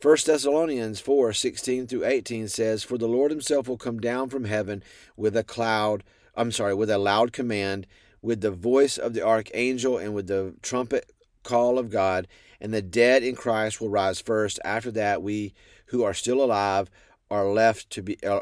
1 0.00 0.16
Thessalonians 0.24 1.00
4 1.00 1.32
16 1.32 1.86
through 1.88 2.04
18 2.04 2.48
says, 2.48 2.84
For 2.84 2.98
the 2.98 3.08
Lord 3.08 3.30
himself 3.32 3.66
will 3.66 3.76
come 3.76 3.98
down 3.98 4.28
from 4.28 4.44
heaven 4.44 4.82
with 5.16 5.36
a 5.36 5.42
cloud, 5.42 6.04
I'm 6.36 6.52
sorry, 6.52 6.74
with 6.74 6.88
a 6.88 6.98
loud 6.98 7.32
command, 7.32 7.86
with 8.22 8.40
the 8.40 8.52
voice 8.52 8.96
of 8.96 9.12
the 9.12 9.26
archangel, 9.26 9.98
and 9.98 10.14
with 10.14 10.28
the 10.28 10.54
trumpet 10.62 11.10
call 11.42 11.78
of 11.78 11.90
God, 11.90 12.28
and 12.60 12.72
the 12.72 12.82
dead 12.82 13.24
in 13.24 13.34
Christ 13.34 13.80
will 13.80 13.88
rise 13.88 14.20
first. 14.20 14.60
After 14.64 14.92
that, 14.92 15.22
we 15.22 15.52
who 15.86 16.04
are 16.04 16.14
still 16.14 16.42
alive 16.42 16.90
are 17.30 17.46
left 17.46 17.90
to 17.90 18.02
be. 18.02 18.18
Uh, 18.24 18.40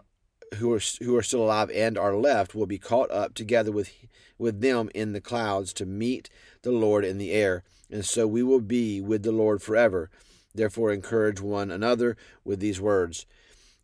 who 0.59 0.73
are 0.73 0.81
who 1.01 1.17
are 1.17 1.23
still 1.23 1.43
alive 1.43 1.71
and 1.75 1.99
are 1.99 2.15
left 2.15 2.55
will 2.55 2.67
be 2.67 2.79
caught 2.79 3.11
up 3.11 3.35
together 3.35 3.73
with 3.73 3.91
with 4.39 4.61
them 4.61 4.91
in 4.95 5.13
the 5.13 5.21
clouds 5.21 5.73
to 5.75 5.87
meet 5.87 6.29
the 6.63 6.73
Lord 6.73 7.05
in 7.05 7.19
the 7.19 7.33
air, 7.33 7.63
and 7.91 8.05
so 8.05 8.27
we 8.27 8.43
will 8.43 8.61
be 8.61 9.01
with 9.01 9.23
the 9.23 9.33
Lord 9.33 9.63
forever. 9.63 10.11
Therefore, 10.55 10.93
encourage 10.93 11.41
one 11.41 11.71
another 11.71 12.17
with 12.45 12.61
these 12.61 12.81
words. 12.81 13.27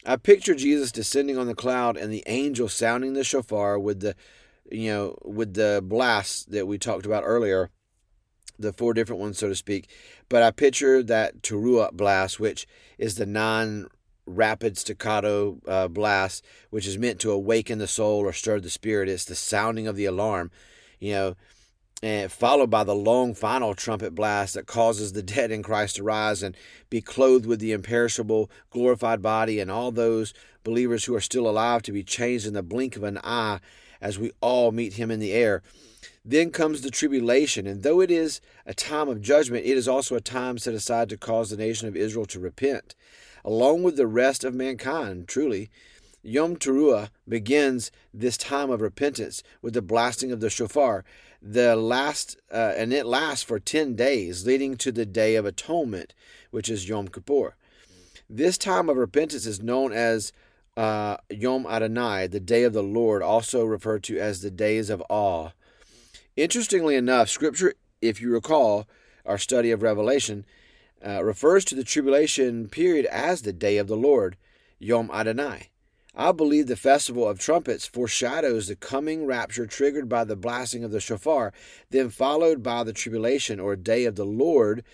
I 0.05 0.17
picture 0.17 0.55
Jesus 0.55 0.91
descending 0.91 1.39
on 1.39 1.47
the 1.47 1.55
cloud 1.55 1.97
and 1.97 2.13
the 2.13 2.25
angel 2.27 2.69
sounding 2.69 3.13
the 3.13 3.23
shofar 3.23 3.79
with 3.79 4.01
the, 4.01 4.17
you 4.71 4.91
know, 4.91 5.19
with 5.23 5.55
the 5.55 5.81
blast 5.85 6.51
that 6.51 6.67
we 6.67 6.79
talked 6.79 7.07
about 7.07 7.23
earlier, 7.25 7.71
the 8.59 8.73
four 8.73 8.95
different 8.95 9.21
ones, 9.21 9.39
so 9.39 9.49
to 9.49 9.55
speak. 9.55 9.89
But 10.29 10.43
I 10.43 10.51
picture 10.51 11.03
that 11.05 11.43
Teruah 11.43 11.93
blast, 11.93 12.41
which 12.41 12.67
is 12.99 13.15
the 13.15 13.27
non 13.27 13.89
rapid 14.27 14.79
staccato 14.79 15.59
uh, 15.67 15.89
blast, 15.89 16.45
which 16.71 16.87
is 16.87 16.99
meant 16.99 17.21
to 17.21 17.31
awaken 17.31 17.79
the 17.79 17.87
soul 17.87 18.21
or 18.21 18.33
stir 18.33 18.61
the 18.61 18.71
spirit. 18.71 19.09
It's 19.09 19.25
the 19.25 19.35
sounding 19.35 19.87
of 19.87 19.97
the 19.97 20.05
alarm, 20.05 20.51
you 21.01 21.13
know, 21.13 21.37
and 22.03 22.31
followed 22.33 22.71
by 22.71 22.85
the 22.85 22.95
long 22.95 23.35
final 23.35 23.75
trumpet 23.75 24.15
blast 24.15 24.55
that 24.55 24.67
causes 24.67 25.13
the 25.13 25.23
dead 25.35 25.51
in 25.51 25.63
Christ 25.63 25.97
to 25.97 26.03
rise 26.03 26.43
and 26.43 26.57
be 26.91 27.01
clothed 27.01 27.47
with 27.47 27.61
the 27.61 27.73
imperishable, 27.73 28.51
glorified 28.71 29.23
body, 29.23 29.61
and 29.61 29.71
all 29.71 29.91
those 29.91 30.35
believers 30.65 31.05
who 31.05 31.15
are 31.15 31.21
still 31.21 31.49
alive 31.49 31.83
to 31.83 31.93
be 31.93 32.03
changed 32.03 32.47
in 32.47 32.55
the 32.55 32.63
blink 32.63 32.97
of 32.97 33.03
an 33.03 33.19
eye 33.25 33.61
as 34.01 34.19
we 34.19 34.33
all 34.41 34.73
meet 34.73 34.95
him 34.95 35.11
in 35.11 35.21
the 35.21 35.33
air. 35.33 35.63
Then 36.25 36.51
comes 36.51 36.83
the 36.83 36.91
tribulation, 36.91 37.67
and 37.67 37.83
though 37.83 38.01
it 38.01 38.11
is 38.11 38.41
a 38.65 38.75
time 38.75 39.09
of 39.09 39.21
judgment, 39.21 39.67
it 39.67 39.77
is 39.77 39.89
also 39.89 40.15
a 40.15 40.21
time 40.21 40.57
set 40.57 40.75
aside 40.75 41.09
to 41.09 41.17
cause 41.17 41.51
the 41.51 41.57
nation 41.57 41.89
of 41.89 41.97
Israel 41.97 42.27
to 42.27 42.39
repent 42.39 42.95
along 43.45 43.83
with 43.83 43.97
the 43.97 44.07
rest 44.07 44.45
of 44.45 44.55
mankind, 44.55 45.29
truly. 45.29 45.71
Yom 46.23 46.57
Teruah 46.57 47.11
begins 47.29 47.91
this 48.15 48.37
time 48.37 48.71
of 48.71 48.81
repentance 48.81 49.43
with 49.61 49.75
the 49.75 49.83
blasting 49.83 50.31
of 50.31 50.41
the 50.41 50.51
shofar. 50.51 51.05
The 51.41 51.75
last, 51.75 52.39
uh, 52.53 52.75
and 52.77 52.93
it 52.93 53.07
lasts 53.07 53.43
for 53.43 53.59
10 53.59 53.97
days, 53.97 54.47
leading 54.47 54.77
to 54.77 54.93
the 54.93 55.05
Day 55.05 55.35
of 55.35 55.45
Atonement, 55.45 56.15
which 56.53 56.69
is 56.69 56.89
Yom 56.89 57.09
Kippur. 57.09 57.57
This 58.31 58.57
time 58.57 58.89
of 58.89 58.97
repentance 58.97 59.45
is 59.47 59.61
known 59.61 59.93
as 59.93 60.33
uh, 60.77 61.17
Yom 61.29 61.67
Adonai, 61.67 62.29
the 62.29 62.41
Day 62.41 62.63
of 62.63 62.73
the 62.73 62.83
Lord, 62.83 63.23
also 63.23 63.65
referred 63.65 64.05
to 64.05 64.19
as 64.19 64.41
the 64.41 64.51
Days 64.51 64.89
of 64.89 65.03
Awe. 65.09 65.51
Interestingly 66.37 66.95
enough, 66.95 67.29
Scripture, 67.29 67.75
if 68.01 68.21
you 68.21 68.33
recall 68.33 68.87
our 69.27 69.39
study 69.39 69.71
of 69.71 69.83
Revelation, 69.83 70.47
uh, 71.07 71.25
refers 71.25 71.65
to 71.67 71.75
the 71.75 71.85
tribulation 71.85 72.69
period 72.69 73.07
as 73.07 73.43
the 73.43 73.53
day 73.53 73.77
of 73.79 73.89
the 73.89 73.97
Lord, 73.97 74.37
Yom 74.79 75.11
Adonai. 75.13 75.71
I 76.15 76.33
believe 76.33 76.67
the 76.67 76.77
festival 76.77 77.27
of 77.27 77.39
trumpets 77.39 77.87
foreshadows 77.87 78.69
the 78.69 78.77
coming 78.77 79.25
rapture 79.25 79.67
triggered 79.67 80.09
by 80.09 80.25
the 80.25 80.37
blasting 80.37 80.85
of 80.85 80.91
the 80.91 81.01
shofar, 81.01 81.55
then 81.91 82.11
followed 82.11 82.63
by 82.63 82.85
the 82.85 82.93
tribulation 82.93 83.59
or 83.59 83.77
day 83.77 84.05
of 84.05 84.17
the 84.17 84.27
Lord, 84.27 84.85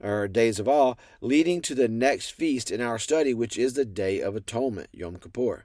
or 0.00 0.28
days 0.28 0.60
of 0.60 0.68
all, 0.68 0.96
leading 1.20 1.60
to 1.62 1.74
the 1.74 1.88
next 1.88 2.30
feast 2.30 2.70
in 2.70 2.80
our 2.80 2.98
study, 2.98 3.34
which 3.34 3.58
is 3.58 3.74
the 3.74 3.84
Day 3.84 4.20
of 4.20 4.36
Atonement, 4.36 4.88
Yom 4.92 5.16
Kippur. 5.16 5.64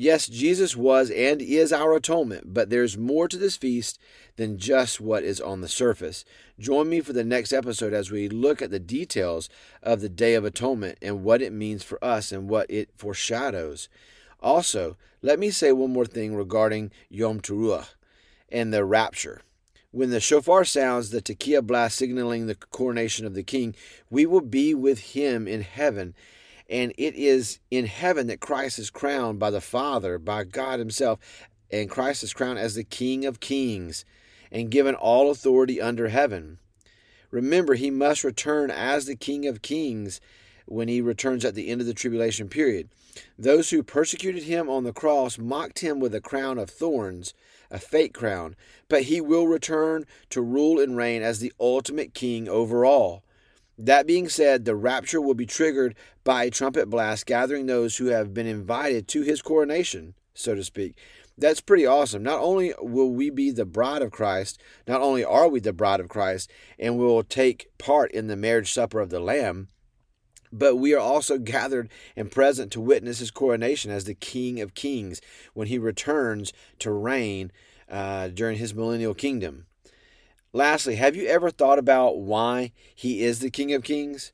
Yes, 0.00 0.28
Jesus 0.28 0.76
was 0.76 1.10
and 1.10 1.42
is 1.42 1.72
our 1.72 1.92
atonement, 1.92 2.54
but 2.54 2.70
there's 2.70 2.96
more 2.96 3.26
to 3.26 3.36
this 3.36 3.56
feast 3.56 3.98
than 4.36 4.56
just 4.56 5.00
what 5.00 5.24
is 5.24 5.40
on 5.40 5.60
the 5.60 5.66
surface. 5.66 6.24
Join 6.56 6.88
me 6.88 7.00
for 7.00 7.12
the 7.12 7.24
next 7.24 7.52
episode 7.52 7.92
as 7.92 8.08
we 8.08 8.28
look 8.28 8.62
at 8.62 8.70
the 8.70 8.78
details 8.78 9.48
of 9.82 10.00
the 10.00 10.08
Day 10.08 10.34
of 10.34 10.44
Atonement 10.44 10.98
and 11.02 11.24
what 11.24 11.42
it 11.42 11.52
means 11.52 11.82
for 11.82 12.02
us 12.02 12.30
and 12.30 12.48
what 12.48 12.70
it 12.70 12.90
foreshadows. 12.96 13.88
Also, 14.40 14.96
let 15.20 15.40
me 15.40 15.50
say 15.50 15.72
one 15.72 15.92
more 15.92 16.06
thing 16.06 16.32
regarding 16.32 16.92
Yom 17.08 17.40
Teruah 17.40 17.88
and 18.48 18.72
the 18.72 18.84
rapture. 18.84 19.42
When 19.90 20.10
the 20.10 20.20
shofar 20.20 20.64
sounds, 20.64 21.10
the 21.10 21.20
tekiah 21.20 21.66
blast 21.66 21.96
signaling 21.96 22.46
the 22.46 22.54
coronation 22.54 23.26
of 23.26 23.34
the 23.34 23.42
king, 23.42 23.74
we 24.10 24.26
will 24.26 24.42
be 24.42 24.74
with 24.74 25.00
him 25.00 25.48
in 25.48 25.62
heaven 25.62 26.14
and 26.68 26.92
it 26.98 27.14
is 27.14 27.60
in 27.70 27.86
heaven 27.86 28.26
that 28.26 28.40
Christ 28.40 28.78
is 28.78 28.90
crowned 28.90 29.38
by 29.38 29.50
the 29.50 29.60
Father, 29.60 30.18
by 30.18 30.44
God 30.44 30.78
Himself. 30.78 31.18
And 31.70 31.90
Christ 31.90 32.22
is 32.22 32.32
crowned 32.32 32.58
as 32.58 32.74
the 32.74 32.84
King 32.84 33.24
of 33.24 33.40
Kings 33.40 34.04
and 34.50 34.70
given 34.70 34.94
all 34.94 35.30
authority 35.30 35.80
under 35.80 36.08
heaven. 36.08 36.58
Remember, 37.30 37.74
He 37.74 37.90
must 37.90 38.24
return 38.24 38.70
as 38.70 39.06
the 39.06 39.16
King 39.16 39.46
of 39.46 39.62
Kings 39.62 40.20
when 40.66 40.88
He 40.88 41.00
returns 41.00 41.44
at 41.44 41.54
the 41.54 41.68
end 41.68 41.80
of 41.80 41.86
the 41.86 41.94
tribulation 41.94 42.48
period. 42.48 42.88
Those 43.38 43.70
who 43.70 43.82
persecuted 43.82 44.44
Him 44.44 44.68
on 44.68 44.84
the 44.84 44.92
cross 44.92 45.38
mocked 45.38 45.80
Him 45.80 46.00
with 46.00 46.14
a 46.14 46.20
crown 46.20 46.58
of 46.58 46.70
thorns, 46.70 47.34
a 47.70 47.78
fake 47.78 48.14
crown, 48.14 48.56
but 48.88 49.04
He 49.04 49.20
will 49.20 49.46
return 49.46 50.04
to 50.30 50.40
rule 50.40 50.80
and 50.80 50.96
reign 50.96 51.22
as 51.22 51.40
the 51.40 51.52
ultimate 51.58 52.14
King 52.14 52.48
over 52.48 52.84
all. 52.84 53.22
That 53.78 54.08
being 54.08 54.28
said, 54.28 54.64
the 54.64 54.74
rapture 54.74 55.20
will 55.20 55.34
be 55.34 55.46
triggered 55.46 55.94
by 56.24 56.44
a 56.44 56.50
trumpet 56.50 56.90
blast, 56.90 57.26
gathering 57.26 57.66
those 57.66 57.96
who 57.96 58.06
have 58.06 58.34
been 58.34 58.46
invited 58.46 59.06
to 59.08 59.22
his 59.22 59.40
coronation, 59.40 60.14
so 60.34 60.56
to 60.56 60.64
speak. 60.64 60.98
That's 61.38 61.60
pretty 61.60 61.86
awesome. 61.86 62.24
Not 62.24 62.40
only 62.40 62.74
will 62.80 63.10
we 63.10 63.30
be 63.30 63.52
the 63.52 63.64
bride 63.64 64.02
of 64.02 64.10
Christ, 64.10 64.60
not 64.88 65.00
only 65.00 65.24
are 65.24 65.48
we 65.48 65.60
the 65.60 65.72
bride 65.72 66.00
of 66.00 66.08
Christ, 66.08 66.50
and 66.76 66.98
we 66.98 67.04
will 67.04 67.22
take 67.22 67.68
part 67.78 68.10
in 68.10 68.26
the 68.26 68.36
marriage 68.36 68.72
supper 68.72 68.98
of 68.98 69.10
the 69.10 69.20
Lamb, 69.20 69.68
but 70.50 70.76
we 70.76 70.92
are 70.92 71.00
also 71.00 71.38
gathered 71.38 71.88
and 72.16 72.32
present 72.32 72.72
to 72.72 72.80
witness 72.80 73.20
his 73.20 73.30
coronation 73.30 73.92
as 73.92 74.04
the 74.04 74.14
King 74.14 74.60
of 74.60 74.74
Kings 74.74 75.20
when 75.54 75.68
he 75.68 75.78
returns 75.78 76.52
to 76.80 76.90
reign 76.90 77.52
uh, 77.88 78.26
during 78.28 78.58
his 78.58 78.74
millennial 78.74 79.14
kingdom. 79.14 79.67
Lastly, 80.52 80.96
have 80.96 81.14
you 81.14 81.26
ever 81.26 81.50
thought 81.50 81.78
about 81.78 82.18
why 82.18 82.72
he 82.94 83.22
is 83.22 83.40
the 83.40 83.50
King 83.50 83.72
of 83.74 83.82
Kings? 83.82 84.32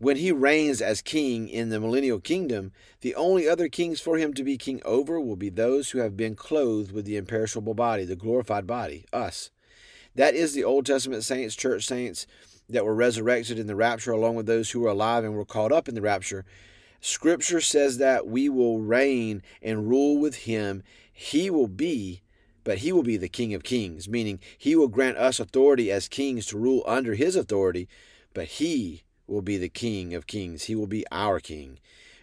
When 0.00 0.16
he 0.16 0.30
reigns 0.30 0.80
as 0.80 1.02
king 1.02 1.48
in 1.48 1.70
the 1.70 1.80
millennial 1.80 2.20
kingdom, 2.20 2.70
the 3.00 3.16
only 3.16 3.48
other 3.48 3.68
kings 3.68 4.00
for 4.00 4.16
him 4.16 4.32
to 4.34 4.44
be 4.44 4.56
king 4.56 4.80
over 4.84 5.20
will 5.20 5.34
be 5.34 5.48
those 5.48 5.90
who 5.90 5.98
have 5.98 6.16
been 6.16 6.36
clothed 6.36 6.92
with 6.92 7.04
the 7.04 7.16
imperishable 7.16 7.74
body, 7.74 8.04
the 8.04 8.14
glorified 8.14 8.64
body, 8.64 9.06
us. 9.12 9.50
That 10.14 10.36
is 10.36 10.54
the 10.54 10.62
Old 10.62 10.86
Testament 10.86 11.24
saints, 11.24 11.56
church 11.56 11.84
saints 11.84 12.28
that 12.68 12.84
were 12.84 12.94
resurrected 12.94 13.58
in 13.58 13.66
the 13.66 13.74
rapture, 13.74 14.12
along 14.12 14.36
with 14.36 14.46
those 14.46 14.70
who 14.70 14.78
were 14.78 14.90
alive 14.90 15.24
and 15.24 15.34
were 15.34 15.44
caught 15.44 15.72
up 15.72 15.88
in 15.88 15.96
the 15.96 16.00
rapture. 16.00 16.44
Scripture 17.00 17.60
says 17.60 17.98
that 17.98 18.28
we 18.28 18.48
will 18.48 18.78
reign 18.78 19.42
and 19.60 19.88
rule 19.88 20.18
with 20.18 20.36
him. 20.36 20.84
He 21.12 21.50
will 21.50 21.66
be 21.66 22.22
but 22.68 22.80
he 22.80 22.92
will 22.92 23.02
be 23.02 23.16
the 23.16 23.30
King 23.30 23.54
of 23.54 23.62
kings, 23.62 24.10
meaning 24.10 24.40
he 24.58 24.76
will 24.76 24.88
grant 24.88 25.16
us 25.16 25.40
authority 25.40 25.90
as 25.90 26.06
kings 26.06 26.44
to 26.44 26.58
rule 26.58 26.82
under 26.86 27.14
his 27.14 27.34
authority, 27.34 27.88
but 28.34 28.44
he 28.44 29.04
will 29.26 29.40
be 29.40 29.56
the 29.56 29.70
King 29.70 30.12
of 30.12 30.26
kings. 30.26 30.64
He 30.64 30.74
will 30.74 30.86
be 30.86 31.06
our 31.10 31.40
King. 31.40 31.78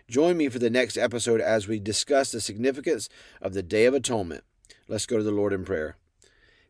Join 0.08 0.38
me 0.38 0.48
for 0.50 0.60
the 0.60 0.70
next 0.70 0.98
episode 0.98 1.42
as 1.42 1.68
we 1.68 1.80
discuss 1.80 2.32
the 2.32 2.40
significance 2.40 3.10
of 3.42 3.56
the 3.56 3.64
Day 3.64 3.88
of 3.88 3.96
Atonement. 3.96 4.44
Let's 4.88 5.08
go 5.08 5.18
to 5.18 5.24
the 5.24 5.32
Lord 5.32 5.52
in 5.52 5.66
prayer. 5.66 5.98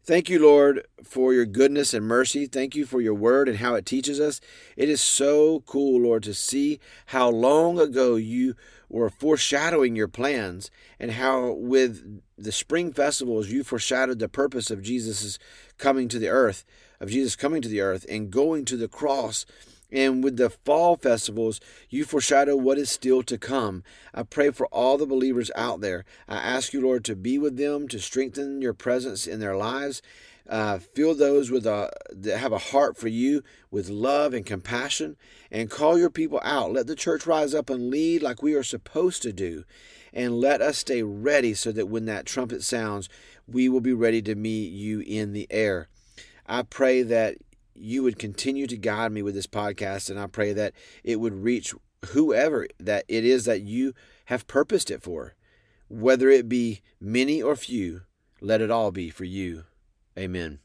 Thank 0.06 0.30
you, 0.30 0.40
Lord, 0.40 0.86
for 1.04 1.34
your 1.34 1.46
goodness 1.46 1.94
and 1.94 2.06
mercy. 2.06 2.46
Thank 2.46 2.76
you 2.76 2.86
for 2.86 3.02
your 3.02 3.14
word 3.14 3.50
and 3.50 3.58
how 3.58 3.76
it 3.76 3.86
teaches 3.86 4.22
us. 4.22 4.40
It 4.78 4.88
is 4.88 5.02
so 5.02 5.64
cool, 5.66 6.00
Lord, 6.00 6.24
to 6.24 6.34
see 6.34 6.80
how 7.08 7.28
long 7.28 7.78
ago 7.78 8.16
you 8.16 8.56
were 8.90 9.10
foreshadowing 9.10 9.96
your 9.96 10.08
plans 10.08 10.70
and 11.00 11.12
how 11.12 11.54
with 11.54 12.22
the 12.38 12.52
spring 12.52 12.94
festivals 12.94 13.50
you 13.50 13.64
foreshadowed 13.64 14.20
the 14.20 14.30
purpose 14.30 14.70
of 14.70 14.82
Jesus' 14.82 15.40
coming 15.78 16.08
to 16.10 16.20
the 16.20 16.30
earth, 16.30 16.66
of 17.00 17.10
Jesus 17.10 17.36
coming 17.36 17.62
to 17.62 17.70
the 17.70 17.82
earth 17.82 18.06
and 18.10 18.32
going 18.32 18.66
to 18.66 18.78
the 18.78 18.88
cross 18.88 19.46
and 19.92 20.24
with 20.24 20.38
the 20.38 20.50
fall 20.50 20.98
festivals, 20.98 21.60
you 21.90 22.06
foreshadow 22.06 22.56
what 22.56 22.78
is 22.78 22.90
still 22.90 23.24
to 23.24 23.38
come. 23.38 23.84
I 24.14 24.24
pray 24.24 24.52
for 24.52 24.68
all 24.68 24.98
the 24.98 25.06
believers 25.06 25.52
out 25.56 25.82
there. 25.82 26.06
I 26.28 26.38
ask 26.38 26.74
you, 26.74 26.82
Lord, 26.82 27.06
to 27.06 27.16
be 27.16 27.38
with 27.38 27.58
them, 27.58 27.88
to 27.90 28.00
strengthen 28.00 28.62
your 28.62 28.74
presence 28.74 29.28
in 29.28 29.40
their 29.40 29.56
lives. 29.56 30.02
Uh, 30.48 30.78
fill 30.78 31.16
those 31.16 31.50
with 31.50 31.66
a 31.66 31.92
that 32.12 32.38
have 32.38 32.52
a 32.52 32.60
heart 32.60 32.96
for 32.96 33.08
you 33.08 33.42
with 33.72 33.90
love 33.90 34.34
and 34.34 34.46
compassion, 34.46 35.18
and 35.50 35.72
call 35.72 35.98
your 35.98 36.12
people 36.12 36.40
out. 36.44 36.72
Let 36.72 36.86
the 36.86 36.96
church 36.96 37.26
rise 37.26 37.56
up 37.56 37.70
and 37.70 37.90
lead 37.90 38.22
like 38.22 38.44
we 38.44 38.54
are 38.54 38.64
supposed 38.64 39.24
to 39.24 39.34
do, 39.34 39.64
and 40.14 40.40
let 40.40 40.62
us 40.62 40.78
stay 40.78 41.02
ready 41.02 41.56
so 41.56 41.72
that 41.72 41.90
when 41.90 42.06
that 42.06 42.28
trumpet 42.28 42.62
sounds, 42.64 43.10
we 43.48 43.68
will 43.68 43.82
be 43.82 43.94
ready 43.94 44.22
to 44.22 44.36
meet 44.36 44.72
you 44.72 45.00
in 45.00 45.34
the 45.34 45.48
air. 45.50 45.88
I 46.46 46.62
pray 46.62 47.02
that 47.02 47.38
you 47.74 48.04
would 48.04 48.20
continue 48.20 48.68
to 48.68 48.78
guide 48.78 49.12
me 49.12 49.24
with 49.24 49.34
this 49.34 49.48
podcast, 49.48 50.10
and 50.12 50.20
I 50.20 50.28
pray 50.28 50.54
that 50.54 50.74
it 51.04 51.20
would 51.20 51.44
reach 51.44 51.74
whoever 52.10 52.68
that 52.80 53.04
it 53.08 53.26
is 53.26 53.46
that 53.46 53.62
you 53.62 53.94
have 54.26 54.48
purposed 54.48 54.92
it 54.92 55.02
for. 55.02 55.34
Whether 55.88 56.30
it 56.30 56.48
be 56.48 56.82
many 57.00 57.42
or 57.42 57.56
few, 57.56 58.02
let 58.42 58.62
it 58.62 58.72
all 58.72 58.92
be 58.92 59.10
for 59.10 59.24
you. 59.24 59.64
Amen. 60.18 60.60